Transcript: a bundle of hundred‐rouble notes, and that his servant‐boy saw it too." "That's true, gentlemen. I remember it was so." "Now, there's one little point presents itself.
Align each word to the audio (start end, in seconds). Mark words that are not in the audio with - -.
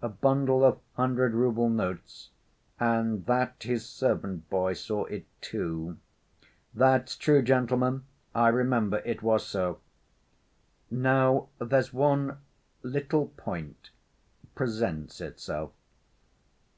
a 0.00 0.08
bundle 0.08 0.64
of 0.64 0.80
hundred‐rouble 0.96 1.70
notes, 1.70 2.30
and 2.80 3.26
that 3.26 3.62
his 3.64 3.84
servant‐boy 3.84 4.74
saw 4.74 5.04
it 5.04 5.26
too." 5.42 5.98
"That's 6.72 7.14
true, 7.14 7.42
gentlemen. 7.42 8.04
I 8.34 8.48
remember 8.48 9.00
it 9.04 9.22
was 9.22 9.46
so." 9.46 9.80
"Now, 10.90 11.50
there's 11.60 11.92
one 11.92 12.38
little 12.82 13.26
point 13.36 13.90
presents 14.54 15.20
itself. 15.20 15.72